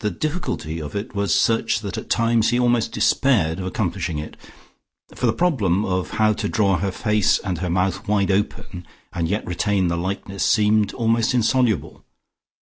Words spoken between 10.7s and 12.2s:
almost insoluble.